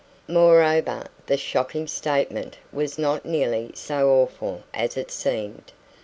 Moreover, 0.27 1.03
the 1.27 1.37
shocking 1.37 1.85
statement 1.85 2.57
was 2.73 2.97
not 2.97 3.23
nearly 3.23 3.69
so 3.75 4.09
awful 4.09 4.63
as 4.73 4.97
it 4.97 5.11
seemed. 5.11 5.73